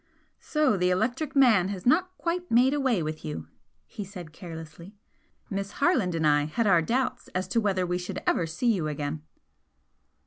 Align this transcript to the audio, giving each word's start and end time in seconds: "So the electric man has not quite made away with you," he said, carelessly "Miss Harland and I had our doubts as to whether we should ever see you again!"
"So 0.39 0.77
the 0.77 0.89
electric 0.89 1.35
man 1.35 1.67
has 1.67 1.85
not 1.85 2.17
quite 2.17 2.49
made 2.49 2.73
away 2.73 3.03
with 3.03 3.23
you," 3.23 3.47
he 3.85 4.03
said, 4.03 4.33
carelessly 4.33 4.95
"Miss 5.47 5.73
Harland 5.73 6.15
and 6.15 6.25
I 6.25 6.45
had 6.45 6.65
our 6.65 6.81
doubts 6.81 7.27
as 7.35 7.47
to 7.49 7.61
whether 7.61 7.85
we 7.85 7.99
should 7.99 8.19
ever 8.25 8.47
see 8.47 8.73
you 8.73 8.87
again!" 8.87 9.21